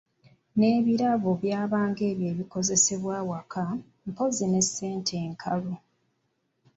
[0.57, 3.63] N’ebirabo okusinga byabanga ebyo ebikozesebwa awaka,
[4.09, 5.73] mpozzi ne ssente enkalu.